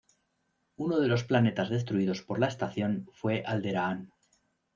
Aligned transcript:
Uno 0.77 0.99
de 0.99 1.07
los 1.07 1.23
planetas 1.25 1.69
destruidos 1.69 2.23
por 2.23 2.39
la 2.39 2.47
estación 2.47 3.07
fue 3.13 3.43
Alderaan. 3.45 4.11